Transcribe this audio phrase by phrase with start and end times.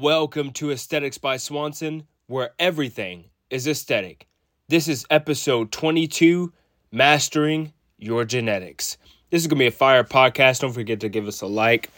[0.00, 4.26] Welcome to Aesthetics by Swanson, where everything is aesthetic.
[4.66, 6.54] This is episode 22
[6.90, 8.96] Mastering Your Genetics.
[9.28, 10.60] This is going to be a fire podcast.
[10.60, 11.90] Don't forget to give us a like,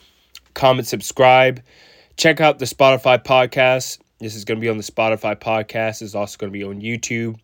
[0.53, 1.63] comment, subscribe.
[2.17, 4.01] Check out the Spotify podcast.
[4.19, 6.03] This is going to be on the Spotify podcast.
[6.03, 7.39] It's also going to be on YouTube.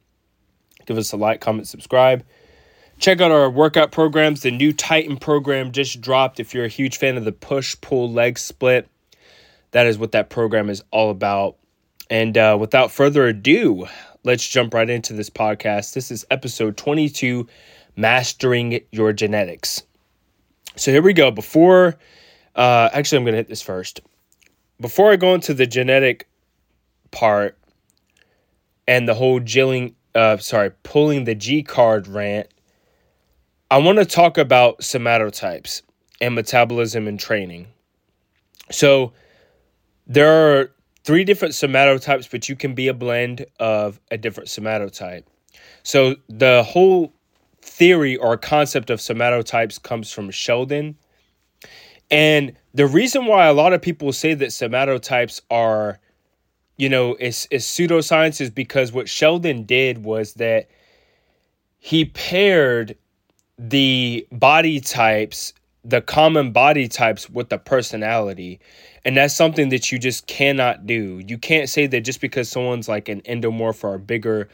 [0.86, 2.25] Give us a like, comment, subscribe.
[2.98, 4.40] Check out our workout programs.
[4.40, 6.40] The new Titan program just dropped.
[6.40, 8.88] If you're a huge fan of the push pull leg split,
[9.71, 11.57] that is what that program is all about.
[12.11, 13.86] And uh, without further ado,
[14.25, 15.94] let's jump right into this podcast.
[15.94, 17.46] This is episode 22
[17.96, 19.82] Mastering Your Genetics.
[20.77, 21.31] So here we go.
[21.31, 21.99] Before,
[22.54, 24.00] uh, actually, I'm going to hit this first.
[24.81, 26.29] Before I go into the genetic
[27.11, 27.58] part
[28.86, 32.48] and the whole jilling, uh, sorry, pulling the G card rant,
[33.70, 35.83] I want to talk about somatotypes
[36.20, 37.66] and metabolism and training.
[38.70, 39.12] So,
[40.08, 40.70] there are
[41.05, 45.24] three different somatotypes, but you can be a blend of a different somatotype.
[45.83, 47.12] So the whole
[47.62, 50.96] theory or concept of somatotypes comes from Sheldon.
[52.10, 55.98] And the reason why a lot of people say that somatotypes are,
[56.77, 60.68] you know, is, is pseudoscience is because what Sheldon did was that
[61.78, 62.96] he paired
[63.58, 65.52] the body types
[65.89, 68.61] the common body types with the personality.
[69.06, 71.22] And that's something that you just cannot do.
[71.27, 74.48] You can't say that just because someone's like an endomorph or bigger,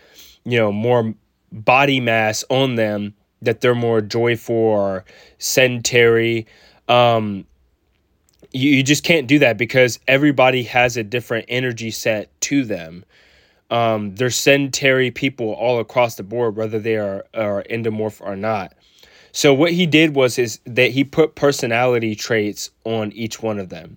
[0.44, 1.12] you know, more
[1.50, 5.04] body mass on them, that they're more joyful or
[5.38, 6.46] sedentary.
[6.88, 7.46] Um,
[8.52, 13.04] you, you just can't do that because everybody has a different energy set to them.
[13.70, 18.72] Um, there's sedentary people all across the board, whether they are, are endomorph or not.
[19.34, 23.68] So what he did was is that he put personality traits on each one of
[23.68, 23.96] them.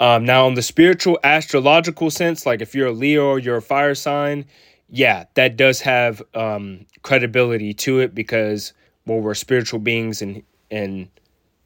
[0.00, 3.62] Um, now, in the spiritual astrological sense, like if you're a Leo or you're a
[3.62, 4.46] fire sign,
[4.88, 8.72] yeah, that does have um, credibility to it because
[9.04, 11.08] well, we're spiritual beings and and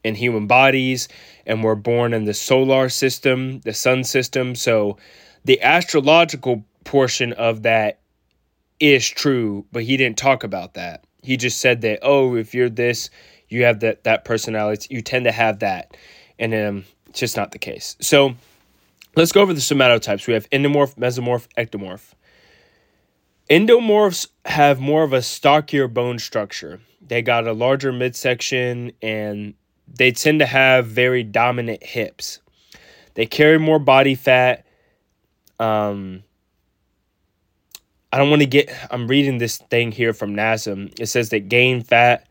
[0.03, 1.07] in human bodies,
[1.47, 4.57] and we're born in the solar system, the sun system.
[4.57, 4.97] So,
[5.45, 8.01] the astrological portion of that
[8.81, 12.69] is true, but he didn't talk about that he just said that oh if you're
[12.69, 13.11] this
[13.49, 15.97] you have that that personality you tend to have that.
[16.39, 17.97] And um it's just not the case.
[18.01, 18.35] So
[19.17, 20.27] let's go over the somatotypes.
[20.27, 22.13] We have endomorph mesomorph ectomorph.
[23.51, 26.81] Endomorphs have more of a stockier bone structure.
[27.01, 29.55] They got a larger midsection and
[29.89, 32.39] they tend to have very dominant hips.
[33.15, 34.65] They carry more body fat
[35.59, 36.23] um
[38.13, 38.71] I don't want to get.
[38.91, 40.99] I'm reading this thing here from NASM.
[40.99, 42.27] It says that gain fat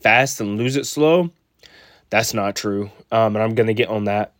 [0.00, 1.30] fast and lose it slow.
[2.10, 2.90] That's not true.
[3.10, 4.34] Um, and I'm to get on that.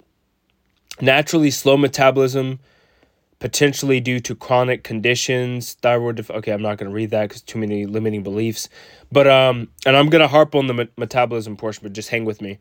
[1.00, 2.58] Naturally slow metabolism,
[3.38, 6.16] potentially due to chronic conditions, thyroid.
[6.16, 8.68] Def- okay, I'm not to read that because too many limiting beliefs.
[9.10, 12.42] But um, and I'm to harp on the me- metabolism portion, but just hang with
[12.42, 12.58] me.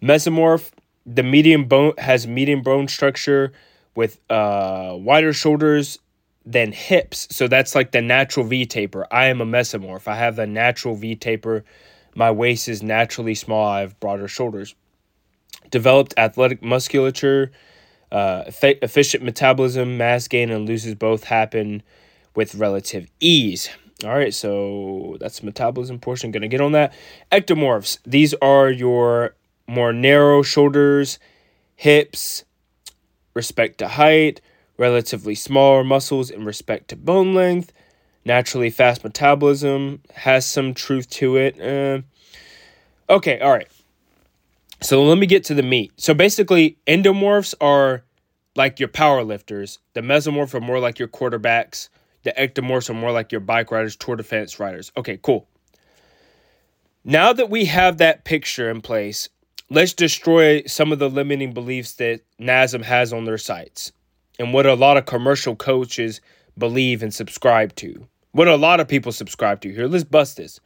[0.00, 0.70] Mesomorph,
[1.04, 3.52] the medium bone has medium bone structure
[3.96, 5.98] with uh wider shoulders
[6.50, 7.28] than hips.
[7.30, 9.06] So that's like the natural V taper.
[9.10, 10.08] I am a mesomorph.
[10.08, 11.64] I have the natural V taper.
[12.14, 13.68] My waist is naturally small.
[13.68, 14.74] I have broader shoulders.
[15.70, 17.52] Developed athletic musculature,
[18.10, 21.82] uh, efficient metabolism, mass gain, and loses both happen
[22.34, 23.70] with relative ease.
[24.02, 26.32] All right, so that's metabolism portion.
[26.32, 26.92] Gonna get on that.
[27.30, 27.98] Ectomorphs.
[28.04, 29.36] These are your
[29.68, 31.20] more narrow shoulders,
[31.76, 32.44] hips,
[33.34, 34.40] respect to height,
[34.80, 37.70] relatively smaller muscles in respect to bone length,
[38.24, 41.60] naturally fast metabolism, has some truth to it.
[41.60, 42.00] Uh,
[43.12, 43.68] okay, all right.
[44.80, 45.92] So let me get to the meat.
[45.98, 48.04] So basically, endomorphs are
[48.56, 49.78] like your power lifters.
[49.92, 51.90] The mesomorphs are more like your quarterbacks.
[52.22, 54.92] The ectomorphs are more like your bike riders, Tour de France riders.
[54.96, 55.46] Okay, cool.
[57.04, 59.28] Now that we have that picture in place,
[59.68, 63.92] let's destroy some of the limiting beliefs that NASM has on their sites
[64.40, 66.22] and what a lot of commercial coaches
[66.56, 68.08] believe and subscribe to.
[68.32, 69.72] What a lot of people subscribe to.
[69.72, 70.58] Here, let's bust this.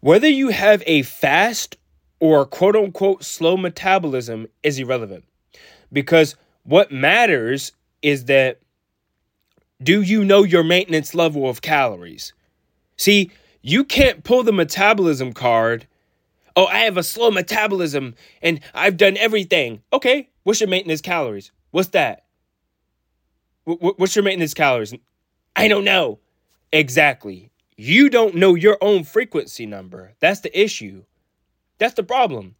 [0.00, 1.76] Whether you have a fast
[2.20, 5.24] or quote unquote slow metabolism is irrelevant
[5.92, 8.60] because what matters is that
[9.82, 12.32] do you know your maintenance level of calories?
[12.96, 15.86] See, you can't pull the metabolism card.
[16.56, 19.82] Oh, I have a slow metabolism and I've done everything.
[19.92, 21.50] Okay, what's your maintenance calories?
[21.72, 22.23] What's that?
[23.64, 24.94] What's your maintenance calories?
[25.56, 26.18] I don't know.
[26.72, 27.50] Exactly.
[27.76, 30.12] You don't know your own frequency number.
[30.20, 31.04] That's the issue.
[31.78, 32.56] That's the problem.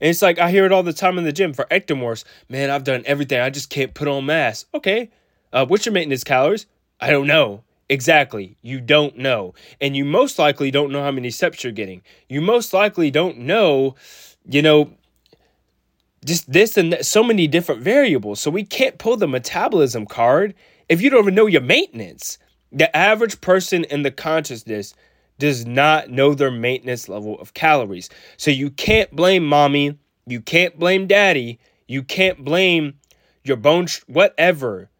[0.00, 2.24] And it's like I hear it all the time in the gym for ectomorphs.
[2.48, 3.40] Man, I've done everything.
[3.40, 4.64] I just can't put on mass.
[4.74, 5.10] Okay.
[5.52, 6.66] Uh, what's your maintenance calories?
[7.00, 7.62] I don't know.
[7.88, 8.56] Exactly.
[8.60, 9.54] You don't know.
[9.80, 12.02] And you most likely don't know how many steps you're getting.
[12.28, 13.94] You most likely don't know,
[14.44, 14.92] you know,
[16.24, 18.40] just this and that, so many different variables.
[18.40, 20.54] So we can't pull the metabolism card
[20.88, 22.38] if you don't even know your maintenance.
[22.72, 24.94] The average person in the consciousness
[25.38, 28.10] does not know their maintenance level of calories.
[28.36, 32.94] So you can't blame mommy, you can't blame daddy, you can't blame
[33.44, 34.90] your bone whatever.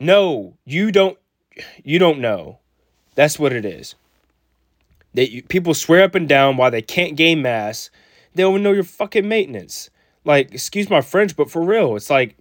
[0.00, 1.18] No, you don't
[1.82, 2.58] you don't know.
[3.14, 3.96] That's what it is.
[5.14, 7.90] That people swear up and down why they can't gain mass.
[8.38, 9.90] They don't know your fucking maintenance.
[10.24, 12.36] Like, excuse my French, but for real, it's like,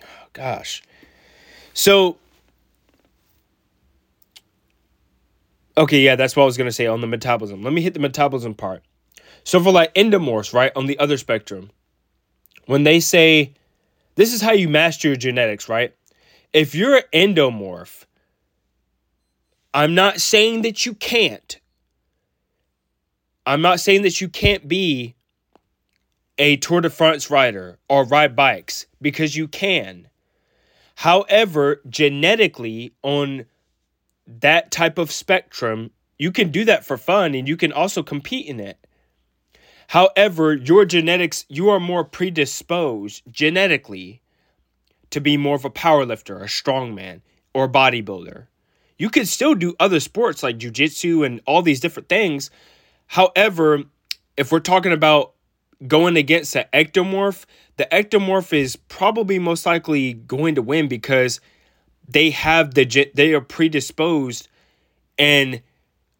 [0.00, 0.80] oh, gosh.
[1.74, 2.18] So,
[5.76, 7.64] okay, yeah, that's what I was gonna say on the metabolism.
[7.64, 8.84] Let me hit the metabolism part.
[9.42, 11.72] So for like endomorphs, right, on the other spectrum,
[12.66, 13.52] when they say
[14.14, 15.92] this is how you master your genetics, right?
[16.52, 18.04] If you're an endomorph,
[19.74, 21.58] I'm not saying that you can't.
[23.44, 25.16] I'm not saying that you can't be
[26.40, 30.08] a Tour de France rider or ride bikes because you can.
[30.96, 33.44] However, genetically, on
[34.26, 38.46] that type of spectrum, you can do that for fun and you can also compete
[38.46, 38.78] in it.
[39.88, 44.22] However, your genetics, you are more predisposed genetically
[45.10, 47.20] to be more of a power lifter, a strongman,
[47.52, 48.46] or bodybuilder.
[48.98, 52.50] You can still do other sports like jujitsu and all these different things.
[53.08, 53.82] However,
[54.38, 55.34] if we're talking about
[55.86, 57.44] going against an ectomorph,
[57.76, 61.40] the ectomorph is probably most likely going to win because
[62.08, 64.48] they have the they are predisposed
[65.18, 65.62] and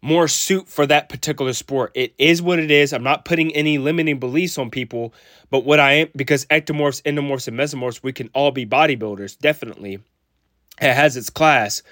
[0.03, 1.93] more suit for that particular sport.
[1.95, 2.93] It is what it is.
[2.93, 5.13] I'm not putting any limiting beliefs on people,
[5.51, 9.39] but what I am because ectomorphs, endomorphs, and mesomorphs, we can all be bodybuilders.
[9.39, 10.01] Definitely,
[10.81, 11.83] it has its class.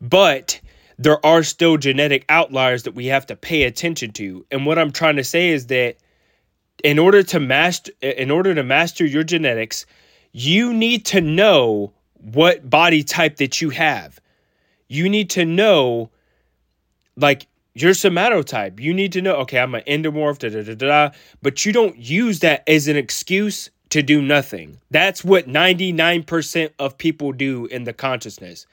[0.00, 0.60] But
[0.98, 4.46] there are still genetic outliers that we have to pay attention to.
[4.50, 5.96] And what I'm trying to say is that
[6.84, 9.86] in order to master in order to master your genetics,
[10.32, 14.20] you need to know what body type that you have.
[14.88, 16.10] You need to know
[17.16, 18.80] like your somatotype.
[18.80, 21.96] You need to know, okay, I'm an endomorph, da da da da, but you don't
[21.96, 24.80] use that as an excuse to do nothing.
[24.90, 28.66] That's what 99% of people do in the consciousness.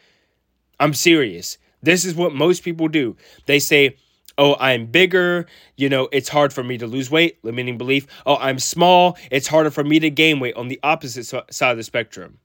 [0.79, 1.57] I'm serious.
[1.81, 3.15] This is what most people do.
[3.45, 3.97] They say,
[4.37, 5.47] Oh, I'm bigger.
[5.77, 8.05] You know, it's hard for me to lose weight, limiting belief.
[8.25, 9.17] Oh, I'm small.
[9.31, 12.37] It's harder for me to gain weight on the opposite side of the spectrum.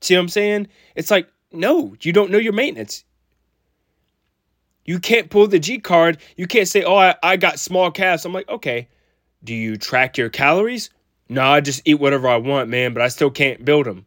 [0.00, 0.68] See what I'm saying?
[0.96, 3.04] It's like, no, you don't know your maintenance.
[4.84, 6.18] You can't pull the G card.
[6.36, 8.24] You can't say, oh, I, I got small calves.
[8.24, 8.88] I'm like, okay.
[9.42, 10.90] Do you track your calories?
[11.28, 14.04] No, I just eat whatever I want, man, but I still can't build them.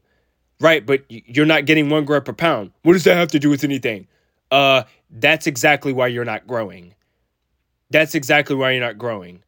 [0.60, 2.71] Right, but you're not getting one gram per pound.
[2.81, 4.07] What does that have to do with anything?
[4.50, 6.95] Uh, that's exactly why you're not growing.
[7.89, 9.44] That's exactly why you're not growing.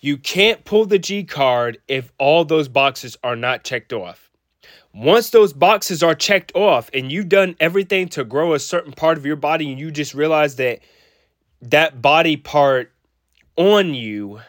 [0.00, 4.30] You can't pull the G card if all those boxes are not checked off.
[4.94, 9.18] Once those boxes are checked off and you've done everything to grow a certain part
[9.18, 10.80] of your body and you just realize that
[11.62, 12.90] that body part
[13.56, 14.40] on you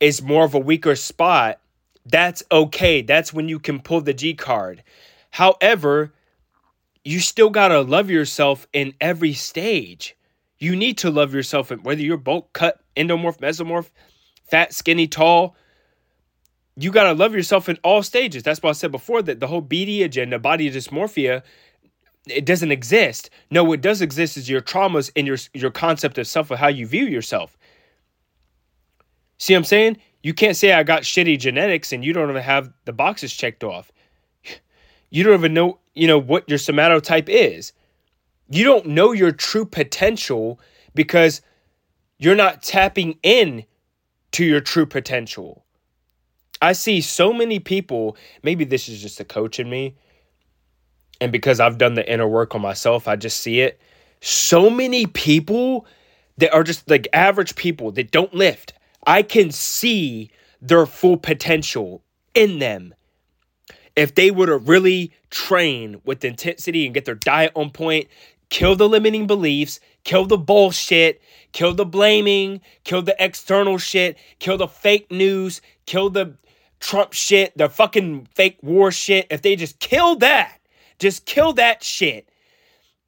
[0.00, 1.60] is more of a weaker spot,
[2.04, 3.02] that's okay.
[3.02, 4.82] That's when you can pull the G card.
[5.30, 6.12] However,
[7.04, 10.16] you still got to love yourself in every stage.
[10.62, 13.90] You need to love yourself, and whether you're bulk, cut, endomorph, mesomorph,
[14.44, 15.56] fat, skinny, tall.
[16.76, 18.44] You got to love yourself in all stages.
[18.44, 21.42] That's why I said before that the whole BD agenda, body dysmorphia,
[22.28, 23.28] it doesn't exist.
[23.50, 26.68] No, what does exist is your traumas and your your concept of self, of how
[26.68, 27.58] you view yourself.
[29.38, 29.96] See what I'm saying?
[30.22, 33.64] You can't say I got shitty genetics and you don't even have the boxes checked
[33.64, 33.90] off.
[35.10, 37.72] You don't even know, you know, what your somatotype is.
[38.52, 40.60] You don't know your true potential
[40.94, 41.40] because
[42.18, 43.64] you're not tapping in
[44.32, 45.64] to your true potential.
[46.60, 49.96] I see so many people, maybe this is just a coach in me,
[51.20, 53.80] and because I've done the inner work on myself, I just see it.
[54.20, 55.86] So many people
[56.36, 58.74] that are just like average people that don't lift,
[59.06, 60.30] I can see
[60.60, 62.02] their full potential
[62.34, 62.94] in them.
[63.96, 68.08] If they were to really train with intensity and get their diet on point,
[68.52, 74.58] kill the limiting beliefs, kill the bullshit, kill the blaming, kill the external shit, kill
[74.58, 76.36] the fake news, kill the
[76.78, 80.58] Trump shit, the fucking fake war shit, if they just kill that,
[80.98, 82.28] just kill that shit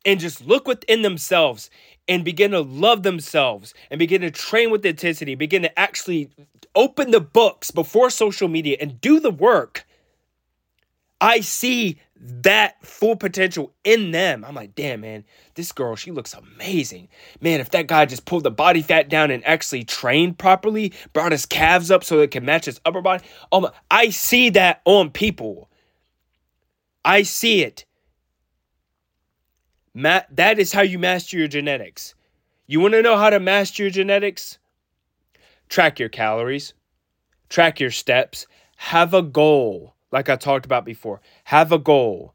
[0.06, 1.68] and just look within themselves
[2.08, 6.30] and begin to love themselves and begin to train with intensity, begin to actually
[6.74, 9.86] open the books before social media and do the work,
[11.24, 14.44] I see that full potential in them.
[14.44, 17.08] I'm like, damn, man, this girl, she looks amazing.
[17.40, 21.32] Man, if that guy just pulled the body fat down and actually trained properly, brought
[21.32, 24.82] his calves up so it can match his upper body, oh my, I see that
[24.84, 25.70] on people.
[27.06, 27.86] I see it.
[29.94, 32.14] Ma- that is how you master your genetics.
[32.66, 34.58] You want to know how to master your genetics?
[35.70, 36.74] Track your calories,
[37.48, 41.20] track your steps, have a goal, like I talked about before.
[41.44, 42.32] Have a goal.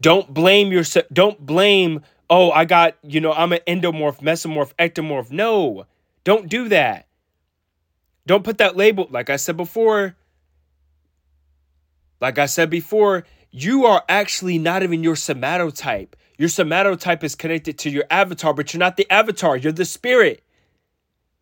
[0.00, 1.06] Don't blame yourself.
[1.12, 5.30] Don't blame, oh, I got, you know, I'm an endomorph, mesomorph, ectomorph.
[5.30, 5.86] No,
[6.24, 7.08] don't do that.
[8.26, 10.16] Don't put that label, like I said before.
[12.20, 16.14] Like I said before, you are actually not even your somatotype.
[16.38, 19.56] Your somatotype is connected to your avatar, but you're not the avatar.
[19.56, 20.42] You're the spirit.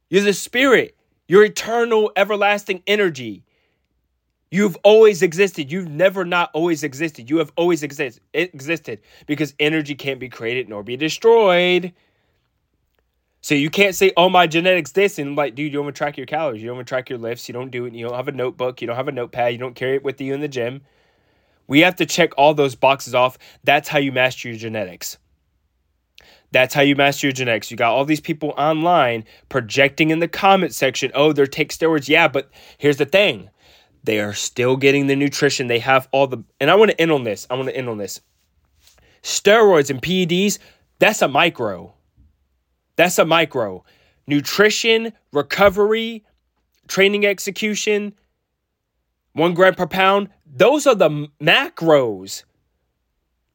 [0.08, 0.96] You're the spirit.
[1.28, 3.44] Your eternal, everlasting energy.
[4.54, 5.72] You've always existed.
[5.72, 7.28] You've never not always existed.
[7.28, 11.92] You have always exist- existed because energy can't be created nor be destroyed.
[13.40, 15.18] So you can't say, oh, my genetics this.
[15.18, 16.62] And like, dude, you don't track your calories.
[16.62, 17.48] You don't track your lifts.
[17.48, 17.94] You don't do it.
[17.94, 18.80] You don't have a notebook.
[18.80, 19.50] You don't have a notepad.
[19.54, 20.82] You don't carry it with you in the gym.
[21.66, 23.36] We have to check all those boxes off.
[23.64, 25.18] That's how you master your genetics.
[26.52, 27.72] That's how you master your genetics.
[27.72, 32.08] You got all these people online projecting in the comment section, oh, they're take steroids.
[32.08, 33.50] Yeah, but here's the thing.
[34.04, 35.66] They are still getting the nutrition.
[35.66, 37.46] They have all the and I want to end on this.
[37.50, 38.20] I want to end on this.
[39.22, 40.58] Steroids and PEDs,
[40.98, 41.94] that's a micro.
[42.96, 43.82] That's a micro.
[44.26, 46.24] Nutrition, recovery,
[46.86, 48.14] training execution,
[49.32, 52.44] one gram per pound, those are the macros.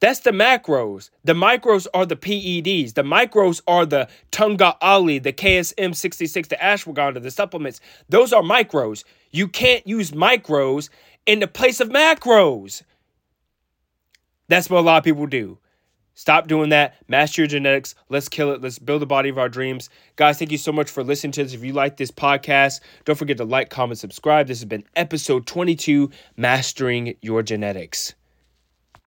[0.00, 1.10] That's the macros.
[1.24, 2.94] The micros are the PEDs.
[2.94, 7.80] The micros are the Tongkat Ali, the KSM 66, the ashwagandha, the supplements.
[8.08, 9.04] Those are micros.
[9.30, 10.88] You can't use micros
[11.26, 12.82] in the place of macros.
[14.48, 15.58] That's what a lot of people do.
[16.14, 16.96] Stop doing that.
[17.06, 17.94] Master your genetics.
[18.08, 18.60] Let's kill it.
[18.60, 19.90] Let's build the body of our dreams.
[20.16, 21.54] Guys, thank you so much for listening to this.
[21.54, 24.46] If you like this podcast, don't forget to like, comment, subscribe.
[24.46, 28.14] This has been episode 22 Mastering Your Genetics.